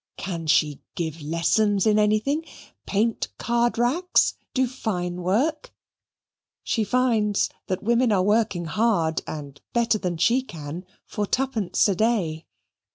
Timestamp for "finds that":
6.83-7.83